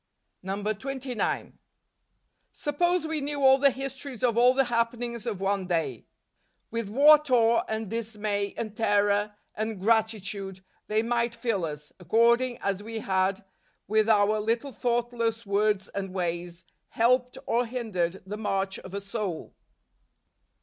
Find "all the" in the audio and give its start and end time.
3.43-3.69, 4.35-4.63